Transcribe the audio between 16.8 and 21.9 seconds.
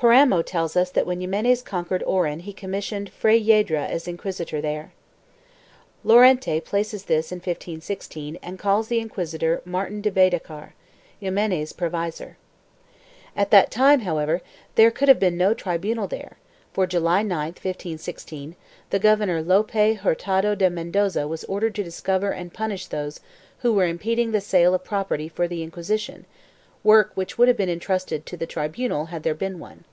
July 9, 1516 the Governor Lope Hurtado de Mendoza was ordered to